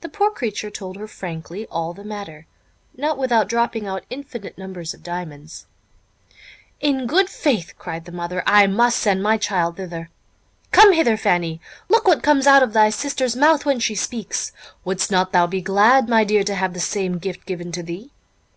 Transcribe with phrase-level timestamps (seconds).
[0.00, 2.46] The poor creature told her frankly all the matter,
[2.96, 5.66] not without dropping out infinite numbers of diamonds.
[6.78, 10.08] "In good faith," cried the mother, "I must send my child thither.
[10.70, 14.52] Come hither, Fanny, look what comes out of thy sister's mouth when she speaks!
[14.84, 18.12] Would'st not thou be glad, my dear, to have the same gift given to thee?